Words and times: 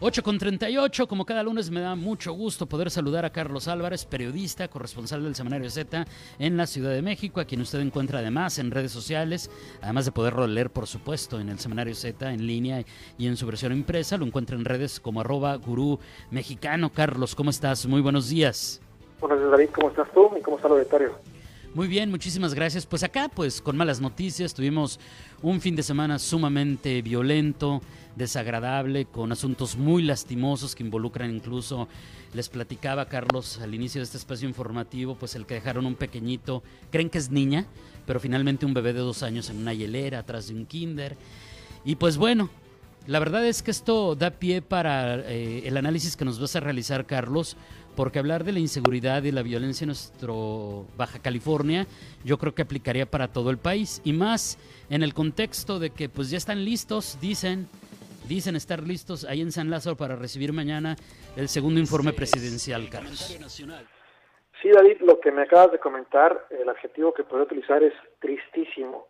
8 0.00 0.22
con 0.22 0.38
38, 0.38 1.08
como 1.08 1.26
cada 1.26 1.42
lunes 1.42 1.72
me 1.72 1.80
da 1.80 1.96
mucho 1.96 2.32
gusto 2.32 2.66
poder 2.66 2.88
saludar 2.88 3.24
a 3.24 3.30
Carlos 3.30 3.66
Álvarez, 3.66 4.04
periodista, 4.04 4.68
corresponsal 4.68 5.24
del 5.24 5.34
Semanario 5.34 5.68
Z 5.70 6.06
en 6.38 6.56
la 6.56 6.68
Ciudad 6.68 6.92
de 6.92 7.02
México, 7.02 7.40
a 7.40 7.44
quien 7.44 7.62
usted 7.62 7.80
encuentra 7.80 8.20
además 8.20 8.60
en 8.60 8.70
redes 8.70 8.92
sociales, 8.92 9.50
además 9.82 10.04
de 10.04 10.12
poderlo 10.12 10.46
leer 10.46 10.70
por 10.70 10.86
supuesto 10.86 11.40
en 11.40 11.48
el 11.48 11.58
Semanario 11.58 11.96
Z 11.96 12.32
en 12.32 12.46
línea 12.46 12.84
y 13.18 13.26
en 13.26 13.36
su 13.36 13.44
versión 13.44 13.72
impresa, 13.72 14.16
lo 14.16 14.24
encuentra 14.24 14.54
en 14.54 14.64
redes 14.64 15.00
como 15.00 15.20
arroba 15.20 15.56
gurú. 15.56 15.98
Carlos, 16.94 17.34
¿cómo 17.34 17.50
estás? 17.50 17.84
Muy 17.86 18.00
buenos 18.00 18.28
días. 18.28 18.80
Buenos 19.18 19.40
días 19.40 19.50
David, 19.50 19.70
¿cómo 19.74 19.88
estás 19.88 20.08
tú 20.12 20.30
y 20.38 20.42
cómo 20.42 20.58
está 20.58 20.68
el 20.68 20.74
auditorio? 20.74 21.37
Muy 21.78 21.86
bien, 21.86 22.10
muchísimas 22.10 22.54
gracias. 22.54 22.86
Pues 22.86 23.04
acá, 23.04 23.30
pues 23.32 23.62
con 23.62 23.76
malas 23.76 24.00
noticias, 24.00 24.52
tuvimos 24.52 24.98
un 25.42 25.60
fin 25.60 25.76
de 25.76 25.84
semana 25.84 26.18
sumamente 26.18 27.02
violento, 27.02 27.80
desagradable, 28.16 29.04
con 29.04 29.30
asuntos 29.30 29.76
muy 29.76 30.02
lastimosos 30.02 30.74
que 30.74 30.82
involucran 30.82 31.32
incluso, 31.32 31.86
les 32.34 32.48
platicaba 32.48 33.06
Carlos 33.06 33.60
al 33.60 33.76
inicio 33.76 34.00
de 34.00 34.06
este 34.06 34.16
espacio 34.16 34.48
informativo, 34.48 35.14
pues 35.14 35.36
el 35.36 35.46
que 35.46 35.54
dejaron 35.54 35.86
un 35.86 35.94
pequeñito, 35.94 36.64
creen 36.90 37.10
que 37.10 37.18
es 37.18 37.30
niña, 37.30 37.64
pero 38.06 38.18
finalmente 38.18 38.66
un 38.66 38.74
bebé 38.74 38.92
de 38.92 38.98
dos 38.98 39.22
años 39.22 39.48
en 39.48 39.58
una 39.58 39.72
hielera 39.72 40.18
atrás 40.18 40.48
de 40.48 40.54
un 40.54 40.66
kinder. 40.66 41.16
Y 41.84 41.94
pues 41.94 42.16
bueno, 42.16 42.50
la 43.06 43.20
verdad 43.20 43.46
es 43.46 43.62
que 43.62 43.70
esto 43.70 44.16
da 44.16 44.32
pie 44.32 44.62
para 44.62 45.20
eh, 45.30 45.62
el 45.64 45.76
análisis 45.76 46.16
que 46.16 46.24
nos 46.24 46.40
vas 46.40 46.56
a 46.56 46.60
realizar, 46.60 47.06
Carlos, 47.06 47.56
porque 47.98 48.20
hablar 48.20 48.44
de 48.44 48.52
la 48.52 48.60
inseguridad 48.60 49.24
y 49.24 49.32
la 49.32 49.42
violencia 49.42 49.84
en 49.84 49.88
nuestro 49.88 50.86
Baja 50.96 51.18
California, 51.18 51.84
yo 52.24 52.38
creo 52.38 52.54
que 52.54 52.62
aplicaría 52.62 53.06
para 53.06 53.26
todo 53.26 53.50
el 53.50 53.58
país 53.58 54.00
y 54.04 54.12
más 54.12 54.56
en 54.88 55.02
el 55.02 55.14
contexto 55.14 55.80
de 55.80 55.90
que 55.90 56.08
pues 56.08 56.30
ya 56.30 56.36
están 56.36 56.64
listos, 56.64 57.18
dicen, 57.20 57.66
dicen 58.28 58.54
estar 58.54 58.84
listos 58.84 59.24
ahí 59.24 59.40
en 59.40 59.50
San 59.50 59.68
Lázaro 59.68 59.96
para 59.96 60.14
recibir 60.14 60.52
mañana 60.52 60.94
el 61.34 61.48
segundo 61.48 61.80
informe 61.80 62.12
presidencial, 62.12 62.88
Carlos. 62.88 63.36
Sí, 64.62 64.68
David, 64.70 64.98
lo 65.00 65.18
que 65.18 65.32
me 65.32 65.42
acabas 65.42 65.72
de 65.72 65.80
comentar, 65.80 66.46
el 66.50 66.68
adjetivo 66.68 67.12
que 67.12 67.24
puedo 67.24 67.42
utilizar 67.42 67.82
es 67.82 67.94
tristísimo. 68.20 69.08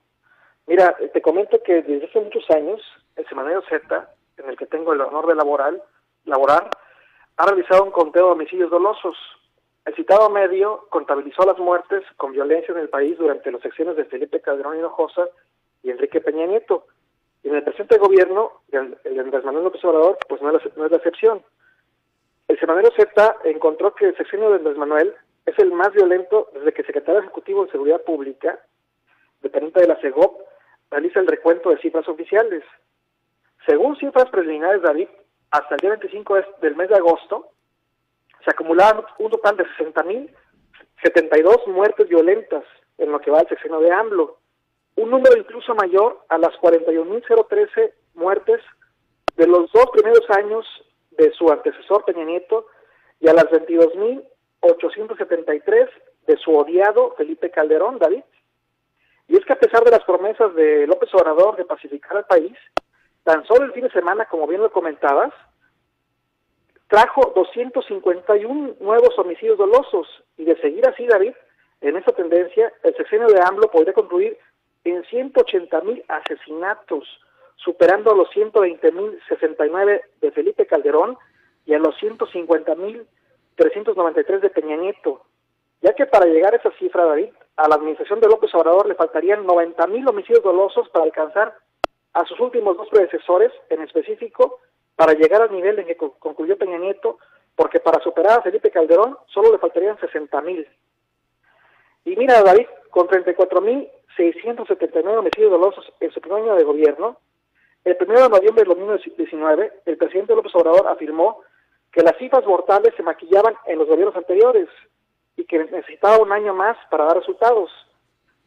Mira, 0.66 0.96
te 1.12 1.20
comento 1.20 1.62
que 1.62 1.82
desde 1.82 2.06
hace 2.06 2.20
muchos 2.20 2.48
años, 2.48 2.80
el 3.16 3.28
Semanario 3.28 3.62
Z, 3.68 4.14
en 4.38 4.48
el 4.48 4.56
que 4.56 4.64
tengo 4.64 4.94
el 4.94 5.02
honor 5.02 5.26
de 5.26 5.34
laboral, 5.34 5.82
laborar, 6.24 6.70
ha 7.38 7.46
realizado 7.46 7.84
un 7.84 7.92
conteo 7.92 8.26
de 8.26 8.32
homicidios 8.32 8.70
dolosos. 8.70 9.16
El 9.84 9.94
citado 9.94 10.28
medio 10.28 10.86
contabilizó 10.90 11.46
las 11.46 11.56
muertes 11.58 12.04
con 12.16 12.32
violencia 12.32 12.72
en 12.72 12.80
el 12.80 12.88
país 12.88 13.16
durante 13.16 13.50
las 13.52 13.62
secciones 13.62 13.96
de 13.96 14.04
Felipe 14.04 14.40
Calderón 14.40 14.76
Hinojosa 14.76 15.28
y 15.84 15.90
Enrique 15.90 16.20
Peña 16.20 16.46
Nieto. 16.46 16.86
Y 17.44 17.48
en 17.48 17.54
el 17.54 17.62
presente 17.62 17.96
gobierno, 17.96 18.62
el, 18.72 18.98
de 19.04 19.20
Andrés 19.20 19.44
Manuel 19.44 19.64
López 19.64 19.84
Obrador, 19.84 20.18
pues 20.28 20.42
no 20.42 20.50
es, 20.50 20.64
la, 20.64 20.70
no 20.76 20.84
es 20.86 20.90
la 20.90 20.96
excepción. 20.96 21.42
El 22.48 22.58
semanero 22.58 22.90
Z 22.96 23.36
encontró 23.44 23.94
que 23.94 24.06
el 24.06 24.16
sexenio 24.16 24.50
de 24.50 24.56
Andrés 24.56 24.76
Manuel 24.76 25.14
es 25.46 25.56
el 25.60 25.70
más 25.70 25.92
violento 25.92 26.50
desde 26.54 26.72
que 26.72 26.82
el 26.82 26.86
secretario 26.86 27.20
ejecutivo 27.20 27.64
de 27.64 27.70
Seguridad 27.70 28.02
Pública, 28.02 28.58
dependiente 29.42 29.80
de 29.80 29.86
la 29.86 30.00
CEGOP, 30.00 30.40
realiza 30.90 31.20
el 31.20 31.28
recuento 31.28 31.70
de 31.70 31.78
cifras 31.78 32.08
oficiales. 32.08 32.64
Según 33.64 33.96
cifras 33.96 34.28
preliminares, 34.28 34.82
David, 34.82 35.08
hasta 35.50 35.74
el 35.74 35.80
día 35.80 35.90
25 35.90 36.36
del 36.60 36.76
mes 36.76 36.88
de 36.88 36.94
agosto, 36.96 37.50
se 38.44 38.50
acumulaban 38.50 39.04
un 39.18 39.30
total 39.30 39.56
de 39.56 39.64
60.072 39.64 41.66
muertes 41.68 42.06
violentas 42.08 42.64
en 42.98 43.10
lo 43.12 43.20
que 43.20 43.30
va 43.30 43.38
al 43.40 43.48
sexenio 43.48 43.80
de 43.80 43.90
AMLO, 43.92 44.38
un 44.96 45.10
número 45.10 45.38
incluso 45.38 45.74
mayor 45.74 46.24
a 46.28 46.36
las 46.38 46.54
41.013 46.56 47.92
muertes 48.14 48.60
de 49.36 49.46
los 49.46 49.70
dos 49.72 49.90
primeros 49.92 50.28
años 50.30 50.66
de 51.12 51.30
su 51.32 51.50
antecesor 51.50 52.04
Peña 52.04 52.24
Nieto 52.24 52.66
y 53.20 53.28
a 53.28 53.34
las 53.34 53.44
22.873 53.44 55.88
de 56.26 56.36
su 56.36 56.56
odiado 56.56 57.14
Felipe 57.16 57.50
Calderón, 57.50 57.98
David. 57.98 58.24
Y 59.28 59.36
es 59.36 59.44
que 59.44 59.52
a 59.52 59.58
pesar 59.58 59.84
de 59.84 59.90
las 59.90 60.04
promesas 60.04 60.54
de 60.54 60.86
López 60.86 61.12
Obrador 61.14 61.56
de 61.56 61.64
pacificar 61.64 62.16
al 62.16 62.26
país, 62.26 62.56
tan 63.24 63.44
solo 63.46 63.66
el 63.66 63.72
fin 63.72 63.84
de 63.84 63.90
semana, 63.90 64.26
como 64.26 64.46
bien 64.46 64.62
lo 64.62 64.70
comentabas, 64.70 65.32
trajo 66.88 67.32
251 67.34 68.76
nuevos 68.80 69.18
homicidios 69.18 69.58
dolosos. 69.58 70.06
Y 70.36 70.44
de 70.44 70.60
seguir 70.60 70.86
así, 70.88 71.06
David, 71.06 71.34
en 71.80 71.96
esa 71.96 72.12
tendencia, 72.12 72.72
el 72.82 72.96
sexenio 72.96 73.28
de 73.28 73.40
AMLO 73.40 73.70
podría 73.70 73.92
concluir 73.92 74.38
en 74.84 75.04
180 75.04 75.80
mil 75.82 76.04
asesinatos, 76.08 77.04
superando 77.56 78.12
a 78.12 78.16
los 78.16 78.30
120 78.30 78.92
mil 78.92 79.18
69 79.28 80.02
de 80.20 80.30
Felipe 80.32 80.66
Calderón 80.66 81.16
y 81.66 81.74
a 81.74 81.78
los 81.78 81.96
150 81.98 82.74
mil 82.76 83.06
393 83.56 84.40
de 84.40 84.50
Peña 84.50 84.76
Nieto. 84.76 85.22
Ya 85.82 85.92
que 85.92 86.06
para 86.06 86.26
llegar 86.26 86.54
a 86.54 86.56
esa 86.56 86.70
cifra, 86.78 87.04
David, 87.04 87.30
a 87.56 87.68
la 87.68 87.74
administración 87.74 88.20
de 88.20 88.28
López 88.28 88.54
Obrador 88.54 88.86
le 88.88 88.94
faltarían 88.94 89.44
90 89.44 89.86
mil 89.88 90.08
homicidios 90.08 90.42
dolosos 90.42 90.88
para 90.90 91.04
alcanzar 91.04 91.54
a 92.14 92.24
sus 92.24 92.38
últimos 92.40 92.76
dos 92.76 92.88
predecesores, 92.88 93.52
en 93.70 93.82
específico, 93.82 94.60
para 94.96 95.12
llegar 95.12 95.42
al 95.42 95.52
nivel 95.52 95.78
en 95.78 95.86
que 95.86 95.96
concluyó 95.96 96.56
Peña 96.56 96.78
Nieto, 96.78 97.18
porque 97.54 97.80
para 97.80 98.02
superar 98.02 98.38
a 98.38 98.42
Felipe 98.42 98.70
Calderón 98.70 99.16
solo 99.26 99.52
le 99.52 99.58
faltarían 99.58 99.98
60 99.98 100.40
mil. 100.42 100.66
Y 102.04 102.16
mira, 102.16 102.42
David, 102.42 102.66
con 102.90 103.06
34 103.06 103.60
mil 103.60 103.88
679 104.16 105.18
homicidios 105.18 105.50
dolosos 105.50 105.92
en 106.00 106.10
su 106.10 106.20
primer 106.20 106.42
año 106.42 106.54
de 106.56 106.64
gobierno, 106.64 107.18
el 107.84 107.96
1 108.00 108.22
de 108.22 108.28
noviembre 108.28 108.64
de 108.64 108.74
2019, 108.74 109.72
el 109.86 109.96
presidente 109.96 110.34
López 110.34 110.54
Obrador 110.54 110.88
afirmó 110.88 111.42
que 111.92 112.02
las 112.02 112.16
cifras 112.18 112.44
mortales 112.44 112.92
se 112.96 113.02
maquillaban 113.02 113.54
en 113.66 113.78
los 113.78 113.88
gobiernos 113.88 114.16
anteriores 114.16 114.68
y 115.36 115.44
que 115.44 115.58
necesitaba 115.58 116.18
un 116.18 116.32
año 116.32 116.52
más 116.54 116.76
para 116.90 117.04
dar 117.04 117.18
resultados. 117.18 117.70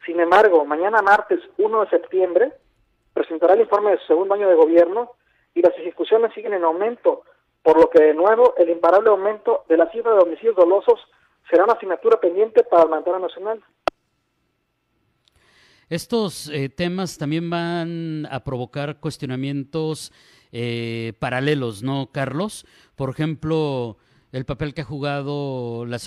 Sin 0.06 0.20
embargo, 0.20 0.66
mañana 0.66 1.02
martes 1.02 1.40
1 1.58 1.82
de 1.82 1.90
septiembre, 1.90 2.54
presentará 3.14 3.54
el 3.54 3.62
informe 3.62 3.92
de 3.92 4.00
su 4.00 4.08
segundo 4.08 4.34
año 4.34 4.48
de 4.48 4.56
gobierno 4.56 5.12
y 5.54 5.62
las 5.62 5.78
ejecuciones 5.78 6.34
siguen 6.34 6.54
en 6.54 6.64
aumento, 6.64 7.24
por 7.64 7.80
lo 7.80 7.90
que 7.90 8.04
de 8.04 8.14
nuevo 8.14 8.54
el 8.58 8.70
imparable 8.70 9.10
aumento 9.10 9.66
de 9.68 9.78
la 9.78 9.90
cifra 9.92 10.14
de 10.14 10.22
homicidios 10.22 10.56
dolosos 10.56 11.00
será 11.50 11.64
una 11.66 11.74
asignatura 11.74 12.20
pendiente 12.20 12.64
para 12.64 12.84
el 12.84 12.90
mandato 12.90 13.20
nacional. 13.20 13.62
Estos 15.90 16.48
eh, 16.48 16.70
temas 16.70 17.18
también 17.18 17.50
van 17.50 18.26
a 18.32 18.46
provocar 18.46 19.02
cuestionamientos 19.02 20.14
eh, 20.54 21.12
paralelos, 21.20 21.84
¿no, 21.84 22.12
Carlos? 22.14 22.66
Por 22.96 23.10
ejemplo, 23.10 23.98
el 24.32 24.46
papel 24.46 24.74
que 24.74 24.82
ha 24.82 24.86
jugado 24.86 25.86
la, 25.86 25.98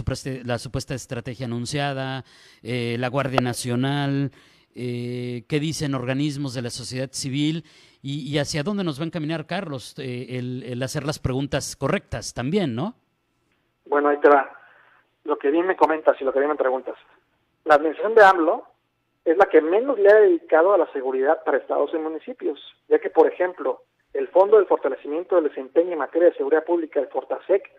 la 0.44 0.59
supuesta 0.59 0.94
estrategia 0.94 1.44
anunciada, 1.44 2.25
eh, 2.62 2.97
la 2.98 3.09
Guardia 3.09 3.41
Nacional, 3.42 4.32
eh, 4.74 5.44
qué 5.48 5.60
dicen 5.60 5.94
organismos 5.94 6.54
de 6.54 6.62
la 6.62 6.70
sociedad 6.70 7.08
civil 7.12 7.64
y, 8.02 8.36
hacia 8.38 8.62
dónde 8.62 8.84
nos 8.84 8.98
va 8.98 9.04
a 9.04 9.06
encaminar 9.06 9.46
Carlos 9.46 9.94
eh, 9.98 10.38
el, 10.38 10.82
hacer 10.82 11.04
las 11.04 11.18
preguntas 11.18 11.74
correctas 11.74 12.34
también, 12.34 12.74
¿no? 12.74 12.94
Bueno, 13.86 14.08
ahí 14.08 14.18
te 14.18 14.28
va. 14.28 14.50
Lo 15.24 15.38
que 15.38 15.50
bien 15.50 15.66
me 15.66 15.76
comentas 15.76 16.20
y 16.20 16.24
lo 16.24 16.32
que 16.32 16.40
bien 16.40 16.50
me 16.50 16.56
preguntas. 16.56 16.96
La 17.64 17.76
administración 17.76 18.14
de 18.14 18.24
AMLO 18.24 18.66
es 19.24 19.38
la 19.38 19.46
que 19.46 19.62
menos 19.62 19.98
le 19.98 20.10
ha 20.10 20.16
dedicado 20.16 20.74
a 20.74 20.78
la 20.78 20.92
seguridad 20.92 21.42
para 21.44 21.56
estados 21.56 21.92
y 21.94 21.98
municipios, 21.98 22.60
ya 22.88 22.98
que, 22.98 23.09
por 23.09 23.27
ejemplo, 23.27 23.82
el 24.12 24.28
Fondo 24.28 24.59
de 24.59 24.66
Fortalecimiento 24.66 25.36
del 25.36 25.48
Desempeño 25.48 25.92
en 25.92 25.98
materia 25.98 26.28
de 26.28 26.36
seguridad 26.36 26.65
pública, 26.65 27.00
el 27.00 27.09
Fortasec, 27.09 27.70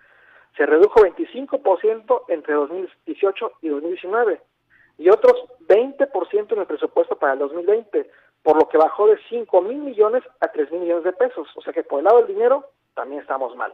se 0.58 0.66
redujo 0.66 1.02
25% 1.02 2.24
entre 2.30 2.54
2018 2.56 3.52
y 3.62 3.70
2019 3.70 4.42
y 4.98 5.10
otros 5.10 5.34
20% 5.68 6.54
en 6.54 6.60
el 6.60 6.66
presupuesto 6.66 7.18
para 7.18 7.34
el 7.34 7.40
2020, 7.40 8.10
por 8.44 8.58
lo 8.58 8.70
que 8.70 8.78
bajó 8.78 9.08
de 9.08 9.18
5 9.30 9.62
mil 9.62 9.78
millones 9.78 10.24
a 10.40 10.48
3 10.48 10.72
mil 10.72 10.82
millones 10.82 11.04
de 11.04 11.14
pesos. 11.14 11.48
O 11.56 11.62
sea 11.62 11.74
que 11.74 11.84
por 11.84 12.00
el 12.00 12.06
lado 12.06 12.18
del 12.20 12.28
dinero 12.28 12.66
también 12.94 13.22
estamos 13.22 13.56
mal. 13.56 13.74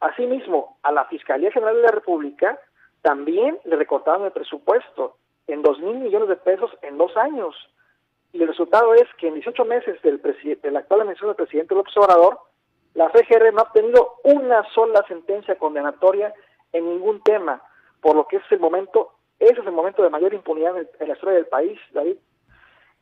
Asimismo, 0.00 0.78
a 0.82 0.90
la 0.92 1.04
Fiscalía 1.04 1.52
General 1.52 1.76
de 1.76 1.82
la 1.82 1.92
República 1.92 2.58
también 3.02 3.58
le 3.64 3.76
recortaron 3.76 4.24
el 4.24 4.32
presupuesto 4.32 5.16
en 5.46 5.62
2 5.62 5.78
mil 5.80 5.98
millones 5.98 6.28
de 6.28 6.36
pesos 6.36 6.70
en 6.82 6.98
dos 6.98 7.16
años. 7.16 7.54
Y 8.32 8.42
el 8.42 8.48
resultado 8.48 8.94
es 8.94 9.04
que 9.18 9.28
en 9.28 9.34
18 9.34 9.64
meses 9.64 10.00
del, 10.02 10.20
de 10.20 10.70
la 10.70 10.80
actual 10.80 11.02
administración 11.02 11.30
del 11.30 11.44
presidente 11.44 11.74
López 11.74 11.96
Obrador, 11.96 12.38
la 12.94 13.10
FGR 13.10 13.52
no 13.52 13.60
ha 13.60 13.64
obtenido 13.64 14.14
una 14.24 14.64
sola 14.72 15.04
sentencia 15.06 15.56
condenatoria 15.56 16.34
en 16.72 16.88
ningún 16.88 17.22
tema, 17.22 17.62
por 18.00 18.16
lo 18.16 18.26
que 18.26 18.36
es 18.36 18.42
el 18.50 18.60
momento 18.60 19.12
ese 19.46 19.60
es 19.60 19.66
el 19.66 19.72
momento 19.72 20.02
de 20.02 20.10
mayor 20.10 20.32
impunidad 20.34 20.76
en, 20.78 21.08
la 21.08 21.14
historia 21.14 21.34
del 21.34 21.46
país, 21.46 21.78
David. 21.92 22.16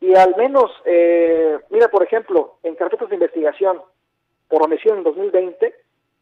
Y 0.01 0.15
al 0.15 0.35
menos, 0.37 0.71
eh, 0.87 1.59
mira, 1.69 1.89
por 1.89 2.03
ejemplo, 2.03 2.57
en 2.63 2.75
carpetas 2.75 3.11
de 3.11 3.17
investigación 3.17 3.83
por 4.49 4.63
homicidio 4.65 4.97
en 4.97 5.03
2020, 5.03 5.75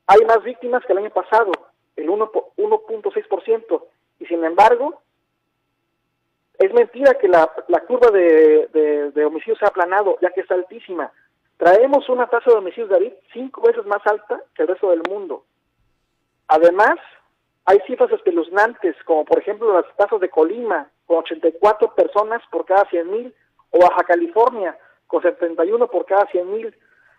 hay 0.09 0.20
más 0.25 0.43
víctimas 0.43 0.85
que 0.85 0.93
el 0.93 0.99
año 0.99 1.11
pasado, 1.11 1.53
el 1.94 2.09
1.6%, 2.09 3.85
y 4.19 4.26
sin 4.26 4.44
embargo, 4.44 5.00
es 6.59 6.73
mentira 6.75 7.15
que 7.15 7.29
la, 7.29 7.47
curva 7.87 8.11
de, 8.11 9.12
de, 9.15 9.25
homicidios 9.25 9.59
se 9.59 9.65
ha 9.65 9.69
aplanado, 9.69 10.19
ya 10.20 10.31
que 10.31 10.41
está 10.41 10.55
altísima. 10.55 11.12
Traemos 11.56 12.09
una 12.09 12.26
tasa 12.26 12.50
de 12.50 12.56
homicidios, 12.56 12.91
David, 12.91 13.12
cinco 13.32 13.62
veces 13.62 13.87
más 13.87 14.05
alta 14.06 14.43
que 14.56 14.62
el 14.62 14.69
resto 14.69 14.91
del 14.91 15.03
mundo. 15.09 15.44
Además, 16.49 16.99
hay 17.69 17.81
cifras 17.87 18.11
espeluznantes, 18.12 18.97
como 19.05 19.26
por 19.26 19.41
ejemplo 19.41 19.75
las 19.75 19.85
tasas 19.94 20.20
de 20.20 20.31
Colima, 20.31 20.88
con 21.05 21.19
84 21.19 21.94
personas 21.94 22.41
por 22.50 22.65
cada 22.65 22.88
100.000, 22.88 23.31
o 23.73 23.79
Baja 23.79 24.05
California, 24.05 24.79
con 25.06 25.20
71 25.20 25.87
por 25.88 26.06
cada 26.06 26.26
100.000. 26.29 26.75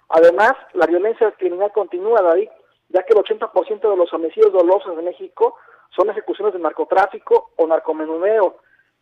Además, 0.10 0.54
la 0.74 0.88
violencia 0.88 1.32
criminal 1.34 1.72
continúa, 1.72 2.24
David, 2.24 2.50
ya 2.88 3.04
que 3.04 3.14
el 3.14 3.20
80% 3.20 3.92
de 3.92 3.96
los 3.96 4.12
homicidios 4.12 4.52
dolosos 4.52 4.98
en 4.98 5.06
México 5.06 5.56
son 5.96 6.10
ejecuciones 6.10 6.56
de 6.56 6.60
narcotráfico 6.60 7.52
o 7.56 7.68
narcomenudeo, 7.68 8.58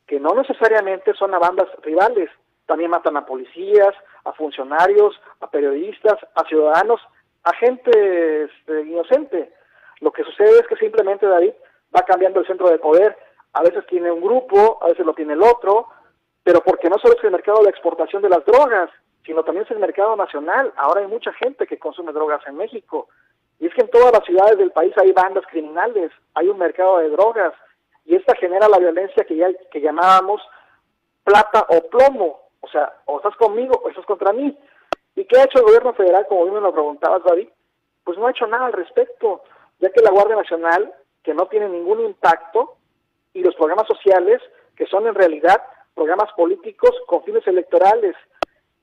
que 0.06 0.20
no 0.20 0.36
necesariamente 0.36 1.14
son 1.14 1.34
a 1.34 1.40
bandas 1.40 1.70
rivales, 1.82 2.30
también 2.66 2.92
matan 2.92 3.16
a 3.16 3.26
policías, 3.26 3.96
a 4.26 4.34
funcionarios, 4.34 5.16
a 5.40 5.50
periodistas, 5.50 6.18
a 6.36 6.44
ciudadanos, 6.44 7.00
a 7.46 7.54
gente 7.56 8.44
este, 8.44 8.82
inocente. 8.82 9.54
Lo 10.02 10.12
que 10.12 10.24
sucede 10.24 10.60
es 10.60 10.68
que 10.68 10.76
simplemente 10.76 11.26
David 11.26 11.54
va 11.96 12.02
cambiando 12.02 12.40
el 12.40 12.48
centro 12.48 12.70
de 12.70 12.80
poder, 12.80 13.18
a 13.54 13.64
veces 13.64 13.86
tiene 13.88 14.12
un 14.12 14.22
grupo, 14.22 14.78
a 14.82 14.88
veces 14.88 15.06
lo 15.06 15.14
tiene 15.14 15.34
el 15.34 15.44
otro, 15.44 15.88
pero 16.44 16.62
porque 16.62 16.90
no 16.90 16.98
solo 16.98 17.16
es 17.18 17.24
el 17.24 17.32
mercado 17.32 17.64
de 17.64 17.70
exportación 17.70 18.22
de 18.22 18.30
las 18.30 18.46
drogas, 18.46 18.90
sino 19.26 19.44
también 19.44 19.66
es 19.66 19.72
el 19.72 19.80
mercado 19.80 20.16
nacional. 20.16 20.72
Ahora 20.78 21.02
hay 21.02 21.08
mucha 21.08 21.34
gente 21.34 21.68
que 21.68 21.80
consume 21.80 22.14
drogas 22.14 22.46
en 22.48 22.56
México. 22.56 23.10
Y 23.60 23.68
es 23.68 23.74
que 23.74 23.82
en 23.82 23.90
todas 23.90 24.14
las 24.14 24.24
ciudades 24.24 24.58
del 24.58 24.72
país 24.72 24.94
hay 24.98 25.12
bandas 25.12 25.46
criminales, 25.48 26.12
hay 26.36 26.48
un 26.48 26.58
mercado 26.58 27.00
de 27.00 27.10
drogas, 27.10 27.54
y 28.06 28.16
esta 28.16 28.36
genera 28.36 28.70
la 28.70 28.78
violencia 28.78 29.26
que 29.26 29.36
ya 29.36 29.48
que 29.72 29.82
llamábamos 29.82 30.42
plata 31.24 31.66
o 31.70 31.82
plomo, 31.90 32.40
o 32.62 32.68
sea, 32.70 32.94
o 33.06 33.18
estás 33.18 33.36
conmigo 33.36 33.82
o 33.84 33.90
estás 33.90 34.06
contra 34.06 34.32
mí. 34.32 34.58
¿Y 35.16 35.26
qué 35.26 35.40
ha 35.40 35.44
hecho 35.44 35.58
el 35.58 35.66
gobierno 35.66 35.94
federal, 35.94 36.26
como 36.30 36.44
bien 36.44 36.56
me 36.56 36.62
lo 36.62 36.72
preguntabas, 36.72 37.24
David? 37.24 37.50
Pues 38.06 38.18
no 38.18 38.28
ha 38.28 38.32
hecho 38.32 38.48
nada 38.48 38.68
al 38.68 38.74
respecto, 38.74 39.42
ya 39.79 39.89
que 39.89 40.01
la 40.01 40.12
Guardia 40.12 40.35
Nacional, 40.35 40.94
que 41.24 41.33
no 41.33 41.47
tiene 41.47 41.69
ningún 41.69 42.01
impacto, 42.01 42.75
y 43.33 43.41
los 43.41 43.56
programas 43.56 43.88
sociales, 43.88 44.41
que 44.75 44.88
son 44.88 45.07
en 45.07 45.15
realidad 45.15 45.62
programas 45.94 46.31
políticos 46.33 46.91
con 47.07 47.24
fines 47.24 47.45
electorales, 47.47 48.15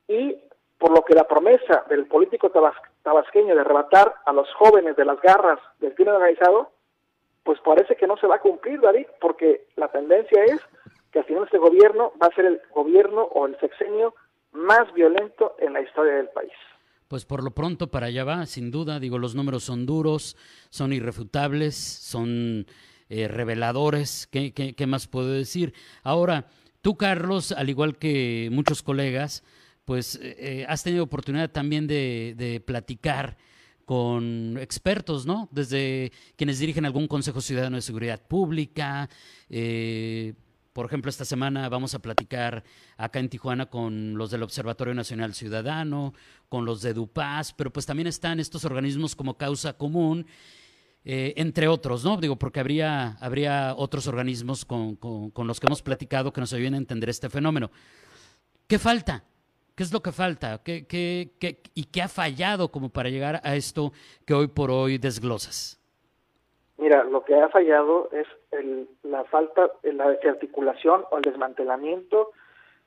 y 0.08 0.36
por 0.78 0.90
lo 0.90 1.04
que 1.04 1.14
la 1.14 1.26
promesa 1.26 1.84
del 1.88 2.06
político 2.06 2.50
tabasqueño 3.02 3.54
de 3.54 3.60
arrebatar 3.60 4.14
a 4.26 4.32
los 4.32 4.52
jóvenes 4.54 4.96
de 4.96 5.04
las 5.04 5.20
garras 5.20 5.58
del 5.78 5.94
crimen 5.94 6.14
organizado, 6.14 6.70
pues 7.42 7.60
parece 7.60 7.96
que 7.96 8.06
no 8.06 8.16
se 8.16 8.26
va 8.26 8.36
a 8.36 8.40
cumplir, 8.40 8.80
David, 8.80 9.06
porque 9.20 9.66
la 9.76 9.88
tendencia 9.88 10.44
es 10.44 10.60
que 11.12 11.20
al 11.20 11.24
final 11.24 11.44
este 11.44 11.58
gobierno 11.58 12.12
va 12.20 12.26
a 12.26 12.34
ser 12.34 12.46
el 12.46 12.60
gobierno 12.72 13.22
o 13.22 13.46
el 13.46 13.58
sexenio 13.60 14.14
más 14.52 14.92
violento 14.94 15.54
en 15.58 15.72
la 15.72 15.80
historia 15.80 16.14
del 16.14 16.28
país. 16.30 16.52
Pues 17.14 17.26
por 17.26 17.44
lo 17.44 17.52
pronto 17.52 17.92
para 17.92 18.08
allá 18.08 18.24
va, 18.24 18.44
sin 18.44 18.72
duda, 18.72 18.98
digo, 18.98 19.18
los 19.18 19.36
números 19.36 19.62
son 19.62 19.86
duros, 19.86 20.36
son 20.68 20.92
irrefutables, 20.92 21.76
son 21.76 22.66
eh, 23.08 23.28
reveladores, 23.28 24.26
¿Qué, 24.32 24.52
¿Qué, 24.52 24.86
más 24.88 25.06
puedo 25.06 25.28
decir? 25.28 25.74
Ahora, 26.02 26.48
tú, 26.82 26.96
Carlos, 26.96 27.52
al 27.52 27.70
igual 27.70 27.98
que 27.98 28.48
muchos 28.50 28.82
colegas, 28.82 29.44
pues 29.84 30.16
eh, 30.16 30.34
eh, 30.40 30.66
has 30.68 30.82
tenido 30.82 31.04
oportunidad 31.04 31.52
también 31.52 31.86
de, 31.86 32.34
de 32.36 32.58
platicar 32.58 33.36
con 33.84 34.58
expertos, 34.60 35.24
¿no? 35.24 35.48
Desde 35.52 36.10
quienes 36.34 36.58
dirigen 36.58 36.84
algún 36.84 37.06
Consejo 37.06 37.40
Ciudadano 37.40 37.76
de 37.76 37.82
Seguridad 37.82 38.20
Pública. 38.26 39.08
Eh, 39.48 40.34
por 40.74 40.86
ejemplo, 40.86 41.08
esta 41.08 41.24
semana 41.24 41.68
vamos 41.68 41.94
a 41.94 42.00
platicar 42.00 42.64
acá 42.96 43.20
en 43.20 43.28
Tijuana 43.28 43.66
con 43.66 44.18
los 44.18 44.32
del 44.32 44.42
Observatorio 44.42 44.92
Nacional 44.92 45.32
Ciudadano, 45.32 46.12
con 46.48 46.64
los 46.64 46.82
de 46.82 46.92
Dupaz, 46.92 47.52
pero 47.54 47.70
pues 47.70 47.86
también 47.86 48.08
están 48.08 48.40
estos 48.40 48.64
organismos 48.64 49.14
como 49.14 49.38
Causa 49.38 49.78
Común, 49.78 50.26
eh, 51.04 51.32
entre 51.36 51.68
otros, 51.68 52.04
¿no? 52.04 52.16
Digo, 52.16 52.36
porque 52.36 52.58
habría, 52.58 53.16
habría 53.20 53.74
otros 53.76 54.08
organismos 54.08 54.64
con, 54.64 54.96
con 54.96 55.46
los 55.46 55.60
que 55.60 55.68
hemos 55.68 55.80
platicado 55.80 56.32
que 56.32 56.40
nos 56.40 56.52
ayuden 56.52 56.74
a 56.74 56.78
entender 56.78 57.08
este 57.08 57.30
fenómeno. 57.30 57.70
¿Qué 58.66 58.80
falta? 58.80 59.22
¿Qué 59.76 59.84
es 59.84 59.92
lo 59.92 60.02
que 60.02 60.10
falta? 60.10 60.60
¿Qué, 60.64 60.86
qué, 60.88 61.34
qué, 61.38 61.62
y 61.74 61.84
qué 61.84 62.02
ha 62.02 62.08
fallado 62.08 62.72
como 62.72 62.88
para 62.88 63.10
llegar 63.10 63.40
a 63.44 63.54
esto 63.54 63.92
que 64.26 64.34
hoy 64.34 64.48
por 64.48 64.72
hoy 64.72 64.98
desglosas? 64.98 65.80
Mira, 66.78 67.04
lo 67.04 67.24
que 67.24 67.34
ha 67.34 67.48
fallado 67.48 68.08
es 68.10 68.26
el, 68.58 68.88
la 69.02 69.24
falta, 69.24 69.70
la 69.82 70.10
desarticulación 70.10 71.04
o 71.10 71.16
el 71.16 71.22
desmantelamiento 71.22 72.32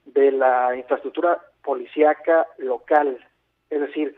de 0.05 0.31
la 0.31 0.75
infraestructura 0.75 1.41
policíaca 1.63 2.47
local. 2.57 3.17
Es 3.69 3.81
decir, 3.81 4.17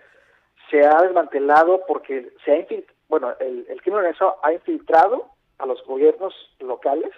se 0.70 0.86
ha 0.86 1.02
desmantelado 1.02 1.84
porque 1.88 2.32
se 2.46 2.52
ha 2.52 2.66
bueno, 3.08 3.34
el, 3.40 3.66
el 3.70 3.82
crimen 3.82 4.00
organizado 4.00 4.38
ha 4.44 4.54
infiltrado 4.54 5.32
a 5.58 5.66
los 5.66 5.84
gobiernos 5.86 6.34
locales 6.60 7.12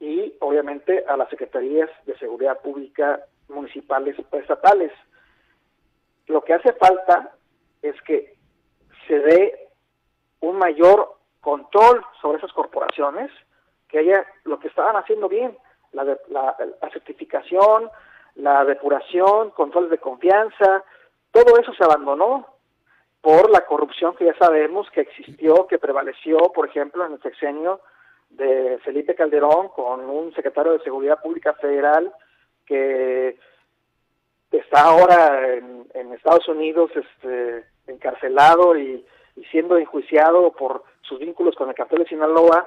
y 0.00 0.34
obviamente 0.40 1.04
a 1.06 1.16
las 1.16 1.28
secretarías 1.28 1.90
de 2.06 2.16
seguridad 2.18 2.58
pública 2.60 3.20
municipales 3.48 4.16
o 4.30 4.36
estatales. 4.38 4.90
Lo 6.26 6.42
que 6.42 6.54
hace 6.54 6.72
falta 6.72 7.34
es 7.82 8.00
que 8.02 8.34
se 9.06 9.18
dé 9.18 9.68
un 10.40 10.56
mayor 10.56 11.19
control 11.40 12.04
sobre 12.20 12.38
esas 12.38 12.52
corporaciones, 12.52 13.30
que 13.88 13.98
haya 13.98 14.24
lo 14.44 14.58
que 14.58 14.68
estaban 14.68 14.96
haciendo 14.96 15.28
bien, 15.28 15.56
la, 15.92 16.04
la, 16.04 16.56
la 16.80 16.90
certificación, 16.90 17.90
la 18.36 18.64
depuración, 18.64 19.50
controles 19.50 19.90
de 19.90 19.98
confianza, 19.98 20.84
todo 21.32 21.58
eso 21.58 21.72
se 21.74 21.84
abandonó 21.84 22.46
por 23.20 23.50
la 23.50 23.66
corrupción 23.66 24.16
que 24.16 24.24
ya 24.24 24.34
sabemos 24.38 24.88
que 24.90 25.02
existió, 25.02 25.66
que 25.66 25.78
prevaleció, 25.78 26.38
por 26.52 26.68
ejemplo, 26.68 27.04
en 27.04 27.12
el 27.12 27.22
sexenio 27.22 27.80
de 28.30 28.78
Felipe 28.84 29.14
Calderón 29.14 29.68
con 29.68 30.08
un 30.08 30.32
secretario 30.34 30.72
de 30.72 30.84
Seguridad 30.84 31.20
Pública 31.20 31.52
Federal 31.54 32.12
que 32.64 33.36
está 34.52 34.82
ahora 34.82 35.54
en, 35.54 35.80
Estados 36.12 36.48
Unidos 36.48 36.90
este, 36.94 37.64
encarcelado 37.86 38.76
y, 38.76 39.04
siendo 39.50 39.78
enjuiciado 39.78 40.52
por 40.52 40.84
sus 41.02 41.18
vínculos 41.18 41.54
con 41.56 41.68
el 41.68 41.74
cartel 41.74 42.00
de 42.00 42.08
Sinaloa, 42.08 42.66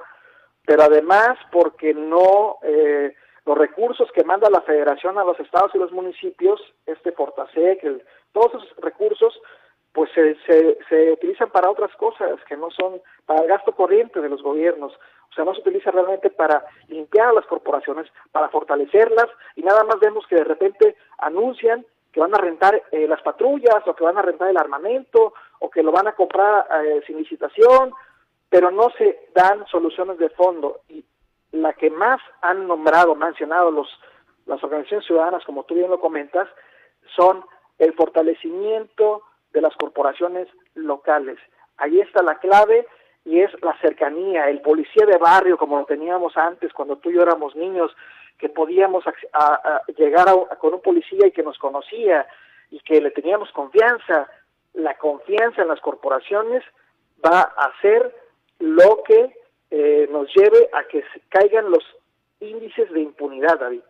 pero 0.66 0.84
además 0.84 1.38
porque 1.52 1.94
no 1.94 2.58
eh, 2.64 3.14
los 3.46 3.58
recursos 3.58 4.10
que 4.14 4.24
manda 4.24 4.50
la 4.50 4.62
Federación 4.62 5.18
a 5.18 5.24
los 5.24 5.40
estados 5.40 5.72
y 5.76 5.78
los 5.78 5.92
municipios, 5.92 6.62
este 6.86 7.12
Fortasec, 7.12 7.84
el, 7.84 8.04
todos 8.32 8.54
esos 8.54 8.76
recursos, 8.78 9.40
pues 9.92 10.10
se, 10.14 10.36
se, 10.46 10.78
se 10.90 11.12
utilizan 11.12 11.52
para 11.52 11.70
otras 11.70 11.94
cosas 11.98 12.40
que 12.48 12.58
no 12.58 12.72
son 12.72 13.02
para 13.26 13.42
el 13.42 13.48
gasto 13.48 13.74
corriente 13.74 14.22
de 14.22 14.30
los 14.30 14.42
gobiernos. 14.42 14.94
O 14.94 15.36
sea, 15.36 15.46
no 15.46 15.54
se 15.54 15.62
utiliza 15.62 15.92
realmente 15.92 16.30
para 16.30 16.64
limpiar 16.88 17.28
a 17.28 17.34
las 17.34 17.46
corporaciones, 17.46 18.08
para 18.32 18.50
fortalecerlas, 18.50 19.28
y 19.56 19.62
nada 19.62 19.84
más 19.84 20.00
vemos 20.00 20.26
que 20.28 20.36
de 20.36 20.44
repente 20.44 20.96
anuncian 21.18 21.86
que 22.12 22.20
van 22.20 22.34
a 22.36 22.38
rentar 22.38 22.82
eh, 22.92 23.08
las 23.08 23.22
patrullas, 23.24 23.88
o 23.88 23.96
que 23.96 24.04
van 24.04 24.18
a 24.18 24.22
rentar 24.22 24.50
el 24.50 24.58
armamento, 24.58 25.34
o 25.60 25.70
que 25.70 25.82
lo 25.82 25.92
van 25.92 26.08
a 26.08 26.14
comprar 26.14 26.68
eh, 26.86 27.02
sin 27.08 27.18
licitación, 27.18 27.92
pero 28.54 28.70
no 28.70 28.92
se 29.00 29.30
dan 29.34 29.66
soluciones 29.66 30.20
de 30.20 30.30
fondo. 30.30 30.82
Y 30.88 31.04
la 31.54 31.74
que 31.74 31.90
más 31.90 32.22
han 32.44 32.68
nombrado, 32.68 33.16
mencionado 33.16 33.72
los, 33.72 33.90
las 34.46 34.64
organizaciones 34.64 35.08
ciudadanas, 35.08 35.44
como 35.44 35.64
tú 35.64 35.74
bien 35.74 35.90
lo 35.90 36.00
comentas, 36.00 36.48
son 37.16 37.44
el 37.80 37.94
fortalecimiento 37.94 39.24
de 39.54 39.62
las 39.62 39.76
corporaciones 39.76 40.48
locales. 40.76 41.40
Ahí 41.78 42.00
está 42.00 42.22
la 42.22 42.38
clave 42.38 42.86
y 43.26 43.40
es 43.40 43.50
la 43.64 43.76
cercanía, 43.82 44.48
el 44.52 44.62
policía 44.62 45.08
de 45.08 45.18
barrio 45.18 45.58
como 45.58 45.80
lo 45.80 45.86
teníamos 45.86 46.38
antes 46.38 46.72
cuando 46.74 46.98
tú 46.98 47.10
y 47.10 47.16
yo 47.16 47.24
éramos 47.24 47.56
niños, 47.56 47.90
que 48.38 48.50
podíamos 48.50 49.04
llegar 49.98 50.28
con 50.60 50.76
un 50.76 50.82
policía 50.84 51.26
y 51.26 51.32
que 51.32 51.42
nos 51.42 51.58
conocía 51.58 52.28
y 52.70 52.80
que 52.82 53.02
le 53.02 53.10
teníamos 53.10 53.52
confianza. 53.52 54.30
La 54.74 54.96
confianza 55.00 55.64
en 55.64 55.70
las 55.70 55.82
corporaciones 55.82 56.64
va 57.26 57.42
a 57.42 57.72
ser 57.82 58.23
lo 58.64 59.04
que 59.04 59.36
eh, 59.72 60.08
nos 60.10 60.34
lleve 60.34 60.70
a 60.72 60.86
que 60.86 61.02
se 61.14 61.20
caigan 61.30 61.70
los 61.70 61.84
índices 62.40 62.92
de 62.92 63.02
impunidad, 63.02 63.60
David, 63.60 63.82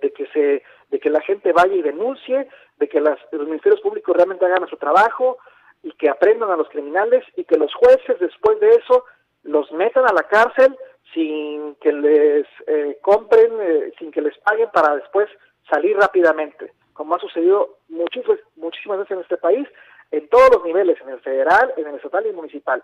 de 0.00 0.12
que 0.12 0.26
se, 0.28 0.62
de 0.90 0.98
que 0.98 1.10
la 1.10 1.20
gente 1.20 1.52
vaya 1.52 1.74
y 1.74 1.82
denuncie, 1.82 2.48
de 2.78 2.88
que 2.88 3.00
las, 3.00 3.18
los 3.30 3.46
ministerios 3.46 3.80
públicos 3.82 4.16
realmente 4.16 4.46
hagan 4.46 4.66
su 4.68 4.76
trabajo, 4.76 5.38
y 5.82 5.92
que 5.92 6.08
aprendan 6.08 6.50
a 6.50 6.56
los 6.56 6.68
criminales 6.68 7.24
y 7.36 7.44
que 7.44 7.58
los 7.58 7.74
jueces 7.74 8.18
después 8.20 8.58
de 8.60 8.70
eso 8.70 9.04
los 9.42 9.70
metan 9.72 10.04
a 10.08 10.12
la 10.12 10.22
cárcel 10.22 10.76
sin 11.12 11.74
que 11.76 11.92
les 11.92 12.46
eh, 12.66 12.98
compren, 13.02 13.50
eh, 13.60 13.92
sin 13.98 14.12
que 14.12 14.22
les 14.22 14.38
paguen 14.38 14.70
para 14.72 14.96
después 14.96 15.28
salir 15.68 15.96
rápidamente, 15.96 16.72
como 16.92 17.16
ha 17.16 17.18
sucedido 17.18 17.78
muchísimas, 17.88 18.38
muchísimas 18.56 18.98
veces 18.98 19.12
en 19.12 19.22
este 19.22 19.36
país, 19.36 19.68
en 20.10 20.28
todos 20.28 20.50
los 20.54 20.64
niveles, 20.64 21.00
en 21.00 21.10
el 21.10 21.20
federal, 21.20 21.74
en 21.76 21.86
el 21.88 21.96
estatal 21.96 22.26
y 22.26 22.32
municipal. 22.32 22.82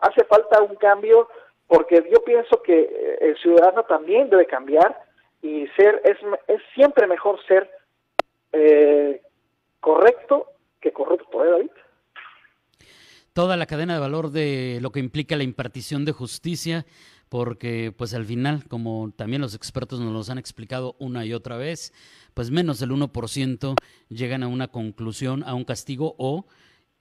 Hace 0.00 0.24
falta 0.24 0.60
un 0.62 0.76
cambio 0.76 1.28
porque 1.66 2.08
yo 2.12 2.22
pienso 2.24 2.62
que 2.62 2.80
eh, 2.80 3.18
el 3.20 3.36
ciudadano 3.38 3.84
también 3.84 4.28
debe 4.30 4.46
cambiar 4.46 5.00
y 5.42 5.66
ser 5.76 6.00
es, 6.04 6.16
es 6.48 6.60
siempre 6.74 7.06
mejor 7.06 7.38
ser 7.46 7.70
eh, 8.52 9.22
correcto 9.80 10.46
que 10.80 10.92
corrupto, 10.92 11.44
¿eh, 11.44 11.50
David? 11.50 11.70
Toda 13.32 13.56
la 13.56 13.66
cadena 13.66 13.94
de 13.94 14.00
valor 14.00 14.30
de 14.30 14.78
lo 14.80 14.92
que 14.92 15.00
implica 15.00 15.36
la 15.36 15.42
impartición 15.42 16.04
de 16.04 16.12
justicia, 16.12 16.86
porque 17.28 17.92
pues 17.96 18.14
al 18.14 18.24
final, 18.24 18.62
como 18.68 19.10
también 19.16 19.42
los 19.42 19.56
expertos 19.56 19.98
nos 19.98 20.12
los 20.12 20.30
han 20.30 20.38
explicado 20.38 20.94
una 21.00 21.24
y 21.24 21.32
otra 21.32 21.56
vez, 21.56 21.92
pues 22.32 22.52
menos 22.52 22.78
del 22.78 22.90
1% 22.90 23.74
llegan 24.08 24.44
a 24.44 24.48
una 24.48 24.68
conclusión, 24.68 25.42
a 25.42 25.54
un 25.54 25.64
castigo 25.64 26.14
o 26.16 26.46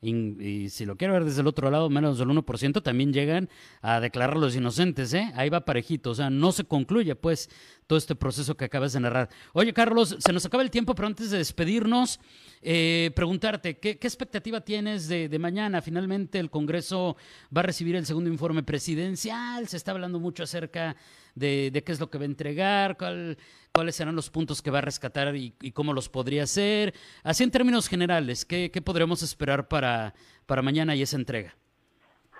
y, 0.03 0.69
si 0.69 0.85
lo 0.85 0.97
quiero 0.97 1.13
ver 1.13 1.23
desde 1.23 1.41
el 1.41 1.47
otro 1.47 1.71
lado, 1.71 1.89
menos 1.89 2.17
del 2.17 2.27
1% 2.27 2.83
también 2.83 3.13
llegan 3.13 3.49
a 3.81 3.99
declarar 3.99 4.37
los 4.37 4.55
inocentes, 4.55 5.13
¿eh? 5.13 5.31
Ahí 5.35 5.49
va 5.49 5.65
parejito, 5.65 6.11
o 6.11 6.15
sea, 6.15 6.29
no 6.29 6.51
se 6.51 6.65
concluye, 6.65 7.15
pues, 7.15 7.49
todo 7.87 7.97
este 7.97 8.15
proceso 8.15 8.55
que 8.55 8.65
acabas 8.65 8.93
de 8.93 8.99
narrar. 8.99 9.29
Oye, 9.53 9.73
Carlos, 9.73 10.17
se 10.19 10.33
nos 10.33 10.45
acaba 10.45 10.63
el 10.63 10.71
tiempo, 10.71 10.93
pero 10.95 11.07
antes 11.07 11.31
de 11.31 11.37
despedirnos, 11.37 12.19
eh, 12.61 13.11
preguntarte, 13.15 13.77
¿qué, 13.77 13.91
expectativa 13.91 14.61
tienes 14.61 15.07
de, 15.07 15.29
de, 15.29 15.39
mañana? 15.39 15.81
Finalmente 15.81 16.39
el 16.39 16.49
Congreso 16.49 17.17
va 17.55 17.61
a 17.61 17.63
recibir 17.63 17.95
el 17.95 18.05
segundo 18.05 18.29
informe 18.29 18.63
presidencial, 18.63 19.67
se 19.67 19.77
está 19.77 19.91
hablando 19.91 20.19
mucho 20.19 20.43
acerca 20.43 20.95
de, 21.35 21.83
qué 21.85 21.91
es 21.91 21.99
lo 21.99 22.09
que 22.09 22.17
va 22.17 22.23
a 22.23 22.27
entregar, 22.27 22.97
cuáles 22.97 23.95
serán 23.95 24.15
los 24.15 24.29
puntos 24.29 24.61
que 24.61 24.71
va 24.71 24.79
a 24.79 24.81
rescatar 24.81 25.35
y, 25.35 25.71
cómo 25.73 25.93
los 25.93 26.09
podría 26.09 26.43
hacer. 26.43 26.93
Así 27.23 27.43
en 27.43 27.51
términos 27.51 27.89
generales, 27.89 28.45
¿qué, 28.45 28.71
qué 28.71 28.81
podremos 28.81 29.23
esperar 29.23 29.67
para, 29.67 30.13
para 30.45 30.61
mañana 30.61 30.95
y 30.95 31.01
esa 31.01 31.17
entrega? 31.17 31.55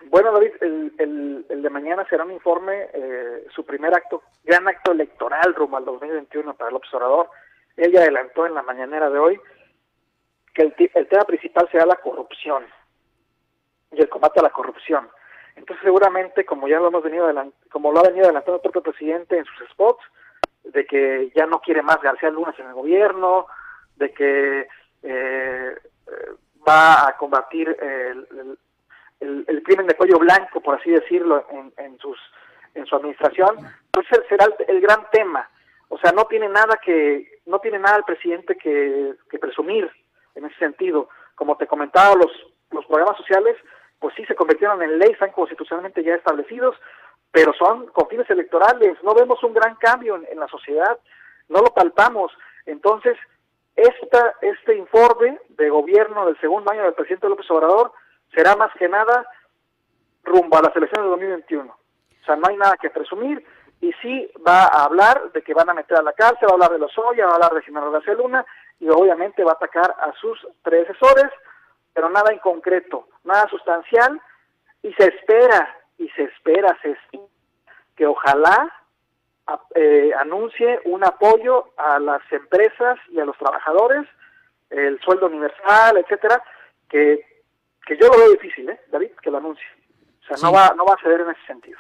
Bueno, 0.10 0.32
David, 0.32 0.52
el, 0.62 1.46
el, 1.50 1.62
de 1.62 1.70
mañana 1.70 2.06
será 2.10 2.24
un 2.24 2.32
informe, 2.32 2.88
eh, 2.94 3.48
su 3.56 3.66
primer 3.66 3.96
acto, 3.96 4.22
gran 4.44 4.68
acto 4.68 4.92
electoral 4.92 5.56
rumbo 5.56 5.78
al 5.78 5.86
2021 5.86 6.54
para 6.56 6.70
el 6.70 6.76
observador. 6.76 7.30
Él 7.78 7.92
ya 7.92 8.02
adelantó 8.02 8.46
en 8.46 8.54
la 8.54 8.62
mañanera 8.62 9.10
de 9.10 9.18
hoy 9.18 9.40
que 10.54 10.62
el, 10.62 10.76
el 10.94 11.08
tema 11.08 11.24
principal 11.24 11.68
será 11.72 11.86
la 11.86 11.96
corrupción 11.96 12.64
y 13.92 14.02
el 14.02 14.10
combate 14.10 14.40
a 14.40 14.44
la 14.44 14.52
corrupción. 14.52 15.10
Entonces 15.56 15.84
seguramente, 15.84 16.46
como 16.46 16.68
ya 16.68 16.80
lo 16.80 16.88
hemos 16.88 17.04
venido 17.04 17.28
como 17.72 17.92
lo 17.92 18.00
ha 18.00 18.04
venido 18.04 18.26
adelantando 18.26 18.56
el 18.56 18.62
propio 18.62 18.82
presidente 18.82 19.38
en 19.38 19.46
sus 19.46 19.70
spots, 19.70 20.04
de 20.64 20.86
que 20.86 21.32
ya 21.36 21.46
no 21.46 21.60
quiere 21.60 21.82
más 21.82 22.02
García 22.02 22.30
Lunas 22.30 22.58
en 22.58 22.68
el 22.68 22.74
gobierno, 22.74 23.48
de 23.96 24.14
que 24.14 24.68
eh, 25.04 25.76
va 26.68 27.08
a 27.08 27.18
combatir 27.18 27.76
el, 27.82 28.58
el, 29.20 29.64
crimen 29.64 29.88
de 29.88 29.96
cuello 29.96 30.18
blanco, 30.20 30.62
por 30.62 30.80
así 30.80 30.90
decirlo, 30.90 31.46
en, 31.78 31.98
sus 32.00 32.18
en 32.74 32.86
su 32.86 32.96
administración, 32.96 33.58
pues 33.92 34.08
será 34.28 34.48
el, 34.68 34.82
gran 34.82 35.08
tema. 35.12 35.50
O 35.90 35.98
sea, 36.00 36.12
no 36.12 36.26
tiene 36.26 36.50
nada 36.50 36.80
que 36.84 37.40
no 37.46 37.60
tiene 37.60 37.78
nada 37.78 37.98
el 37.98 38.04
presidente 38.04 38.56
que, 38.56 39.14
que 39.30 39.38
presumir 39.38 39.90
en 40.36 40.46
ese 40.46 40.58
sentido. 40.58 41.10
Como 41.36 41.58
te 41.58 41.68
comentaba, 41.68 42.16
los 42.16 42.32
los 42.74 42.86
programas 42.86 43.18
sociales 43.18 43.56
se 44.26 44.36
convirtieron 44.36 44.82
en 44.82 45.00
ley, 45.00 45.12
están 45.12 45.32
constitucionalmente 45.32 46.04
ya 46.04 46.16
establecidos, 46.16 46.76
pero 47.32 47.54
son 47.54 47.88
con 47.88 48.08
fines 48.08 48.30
electorales, 48.30 48.98
no 49.04 49.14
vemos 49.14 49.44
un 49.44 49.54
gran 49.54 49.76
cambio 49.76 50.16
en, 50.16 50.40
la 50.40 50.48
sociedad, 50.48 50.98
no 51.50 51.60
lo 51.60 51.74
palpamos. 51.74 52.32
Entonces, 52.66 53.18
esta, 53.76 54.36
este 54.42 54.76
informe 54.76 55.40
de 55.50 55.70
gobierno 55.70 56.26
del 56.26 56.40
segundo 56.40 56.72
año 56.72 56.84
del 56.84 56.94
presidente 56.94 57.28
López 57.28 57.50
Obrador 57.50 57.92
será 58.36 58.56
más 58.56 58.72
que 58.78 58.88
nada 58.88 59.28
rumbo 60.24 60.58
a 60.58 60.62
las 60.62 60.76
elecciones 60.76 61.06
de 61.06 61.10
2021. 61.10 61.72
O 61.72 62.26
sea, 62.26 62.36
no 62.36 62.48
hay 62.48 62.58
nada 62.58 62.78
que 62.78 62.90
presumir 62.90 63.44
y 63.84 63.92
sí 64.02 64.32
va 64.48 64.64
a 64.64 64.86
hablar 64.86 65.32
de 65.34 65.42
que 65.42 65.54
van 65.54 65.70
a 65.70 65.74
meter 65.74 65.98
a 65.98 66.04
la 66.04 66.14
cárcel, 66.14 66.48
va 66.48 66.52
a 66.52 66.54
hablar 66.54 66.72
de 66.72 66.80
los 66.80 66.98
Oya, 66.98 67.26
va 67.26 67.32
a 67.32 67.36
hablar 67.36 67.54
de 67.54 67.64
General 67.64 67.92
García 67.92 68.14
Luna 68.14 68.46
y 68.80 68.88
obviamente 68.90 69.44
va 69.44 69.52
a 69.52 69.56
atacar 69.56 69.94
a 70.00 70.14
sus 70.22 70.40
predecesores, 70.62 71.30
pero 71.94 72.10
nada 72.10 72.32
en 72.32 72.40
concreto, 72.40 73.08
nada 73.24 73.48
sustancial, 73.50 74.20
y 74.82 74.94
se 74.94 75.06
espera, 75.06 75.78
y 75.98 76.10
se 76.10 76.24
espera, 76.24 76.78
se 76.82 76.92
espera 76.92 77.24
que 77.96 78.06
ojalá 78.06 78.72
eh, 79.76 80.12
anuncie 80.20 80.80
un 80.86 81.04
apoyo 81.04 81.74
a 81.78 82.00
las 82.00 82.22
empresas 82.32 82.98
y 83.10 83.20
a 83.20 83.26
los 83.26 83.38
trabajadores, 83.38 84.08
el 84.70 85.00
sueldo 85.02 85.28
universal, 85.28 85.98
etcétera, 85.98 86.44
que, 86.90 87.44
que 87.86 87.98
yo 87.98 88.08
lo 88.08 88.18
veo 88.18 88.32
difícil, 88.32 88.70
¿eh, 88.70 88.80
David, 88.92 89.12
que 89.22 89.30
lo 89.30 89.38
anuncie. 89.38 89.66
O 90.24 90.26
sea, 90.26 90.38
no, 90.42 90.54
va, 90.54 90.74
no 90.76 90.86
va 90.86 90.96
a 90.96 91.02
ceder 91.02 91.22
en 91.22 91.30
ese 91.30 91.46
sentido. 91.46 91.78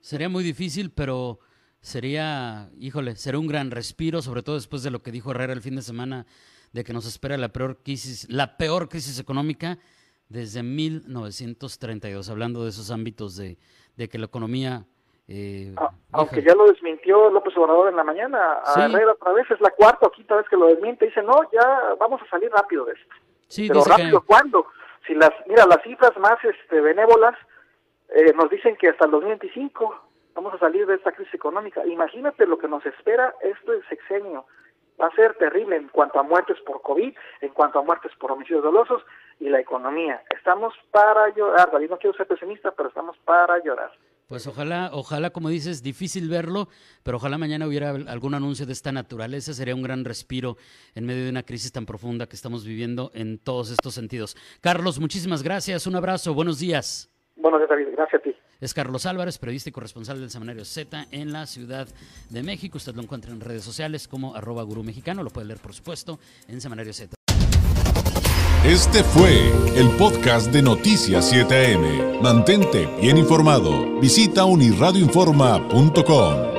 Sería 0.00 0.28
muy 0.28 0.44
difícil, 0.44 0.92
pero 0.94 1.40
sería, 1.80 2.70
híjole, 2.78 3.16
será 3.16 3.38
un 3.38 3.48
gran 3.48 3.70
respiro, 3.70 4.22
sobre 4.22 4.42
todo 4.42 4.54
después 4.54 4.82
de 4.82 4.90
lo 4.90 5.02
que 5.02 5.10
dijo 5.10 5.32
Herrera 5.32 5.52
el 5.52 5.62
fin 5.62 5.76
de 5.76 5.82
semana 5.82 6.26
de 6.72 6.84
que 6.84 6.92
nos 6.92 7.06
espera 7.06 7.36
la 7.36 7.48
peor 7.48 7.78
crisis, 7.82 8.28
la 8.30 8.56
peor 8.56 8.88
crisis 8.88 9.18
económica 9.18 9.78
desde 10.28 10.62
1932, 10.62 12.30
hablando 12.30 12.62
de 12.62 12.70
esos 12.70 12.90
ámbitos 12.90 13.36
de, 13.36 13.58
de 13.96 14.08
que 14.08 14.18
la 14.18 14.26
economía... 14.26 14.84
Eh, 15.26 15.74
ah, 15.76 15.90
aunque 16.12 16.42
ya 16.42 16.54
lo 16.54 16.66
desmintió 16.66 17.30
López 17.30 17.56
Obrador 17.56 17.88
en 17.88 17.96
la 17.96 18.04
mañana, 18.04 18.58
a 18.64 18.84
Herrera 18.84 19.12
otra 19.12 19.32
vez, 19.32 19.48
es 19.50 19.60
la 19.60 19.70
cuarta 19.70 20.06
o 20.06 20.10
quinta 20.10 20.34
vez 20.36 20.48
que 20.48 20.56
lo 20.56 20.66
desmiente, 20.66 21.06
dice, 21.06 21.22
no, 21.22 21.40
ya 21.52 21.94
vamos 22.00 22.20
a 22.22 22.28
salir 22.30 22.50
rápido 22.50 22.84
de 22.84 22.94
esto. 22.94 23.14
Sí, 23.46 23.68
Pero 23.68 23.84
rápido, 23.84 24.22
¿cuándo? 24.22 24.66
Si 25.06 25.14
las, 25.14 25.30
mira, 25.46 25.66
las 25.66 25.82
cifras 25.82 26.16
más 26.18 26.36
este, 26.44 26.80
benévolas 26.80 27.36
eh, 28.08 28.32
nos 28.34 28.50
dicen 28.50 28.76
que 28.76 28.88
hasta 28.88 29.04
el 29.04 29.12
2025 29.12 30.10
vamos 30.34 30.54
a 30.54 30.58
salir 30.58 30.86
de 30.86 30.94
esta 30.94 31.12
crisis 31.12 31.34
económica. 31.34 31.84
Imagínate 31.86 32.46
lo 32.46 32.58
que 32.58 32.68
nos 32.68 32.84
espera 32.86 33.34
este 33.42 33.82
sexenio 33.88 34.46
va 35.00 35.06
a 35.06 35.14
ser 35.14 35.34
terrible 35.34 35.76
en 35.76 35.88
cuanto 35.88 36.18
a 36.18 36.22
muertes 36.22 36.58
por 36.66 36.82
COVID, 36.82 37.14
en 37.40 37.48
cuanto 37.50 37.78
a 37.78 37.82
muertes 37.82 38.12
por 38.18 38.32
homicidios 38.32 38.62
dolosos 38.62 39.02
y 39.38 39.48
la 39.48 39.60
economía. 39.60 40.22
Estamos 40.36 40.74
para 40.90 41.34
llorar, 41.34 41.70
David, 41.72 41.90
no 41.90 41.98
quiero 41.98 42.16
ser 42.16 42.26
pesimista, 42.26 42.70
pero 42.72 42.88
estamos 42.88 43.16
para 43.24 43.62
llorar. 43.64 43.90
Pues 44.28 44.46
ojalá, 44.46 44.90
ojalá, 44.92 45.30
como 45.30 45.48
dices, 45.48 45.82
difícil 45.82 46.28
verlo, 46.28 46.68
pero 47.02 47.16
ojalá 47.16 47.36
mañana 47.36 47.66
hubiera 47.66 47.90
algún 47.90 48.34
anuncio 48.34 48.64
de 48.64 48.72
esta 48.72 48.92
naturaleza, 48.92 49.52
sería 49.54 49.74
un 49.74 49.82
gran 49.82 50.04
respiro 50.04 50.56
en 50.94 51.04
medio 51.04 51.24
de 51.24 51.30
una 51.30 51.42
crisis 51.42 51.72
tan 51.72 51.84
profunda 51.84 52.28
que 52.28 52.36
estamos 52.36 52.64
viviendo 52.64 53.10
en 53.12 53.38
todos 53.42 53.72
estos 53.72 53.94
sentidos. 53.94 54.36
Carlos, 54.60 55.00
muchísimas 55.00 55.42
gracias, 55.42 55.88
un 55.88 55.96
abrazo, 55.96 56.32
buenos 56.32 56.60
días. 56.60 57.10
Buenos 57.34 57.58
días, 57.58 57.70
David, 57.70 57.88
gracias 57.92 58.20
a 58.20 58.22
ti. 58.22 58.36
Es 58.60 58.74
Carlos 58.74 59.06
Álvarez, 59.06 59.38
periodista 59.38 59.70
y 59.70 59.72
corresponsal 59.72 60.20
del 60.20 60.30
Semanario 60.30 60.64
Z 60.64 61.06
en 61.10 61.32
la 61.32 61.46
Ciudad 61.46 61.88
de 62.28 62.42
México. 62.42 62.78
Usted 62.78 62.94
lo 62.94 63.02
encuentra 63.02 63.32
en 63.32 63.40
redes 63.40 63.64
sociales 63.64 64.06
como 64.06 64.34
arroba 64.34 64.62
gurú 64.62 64.82
mexicano. 64.82 65.22
Lo 65.22 65.30
puede 65.30 65.46
leer, 65.46 65.60
por 65.60 65.74
supuesto, 65.74 66.18
en 66.48 66.60
Semanario 66.60 66.92
Z. 66.92 67.14
Este 68.64 69.02
fue 69.02 69.50
el 69.74 69.88
podcast 69.96 70.52
de 70.52 70.60
Noticias 70.60 71.32
7am. 71.32 72.20
Mantente 72.20 72.86
bien 73.00 73.16
informado. 73.16 73.98
Visita 74.00 74.44
unirradioinforma.com. 74.44 76.49